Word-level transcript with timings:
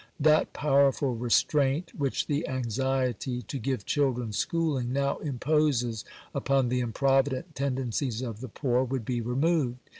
That 0.19 0.51
powerful 0.51 1.13
restraint 1.15 1.91
which 1.95 2.25
the 2.25 2.47
anxiety 2.47 3.43
to 3.43 3.59
give 3.59 3.85
children 3.85 4.33
schooling 4.33 4.91
now 4.91 5.17
imposes 5.19 6.03
upon 6.33 6.69
the 6.69 6.81
im 6.81 6.91
provident 6.91 7.53
tendencies 7.53 8.23
of 8.23 8.41
the 8.41 8.49
poor, 8.49 8.83
would 8.83 9.05
be 9.05 9.21
removed. 9.21 9.77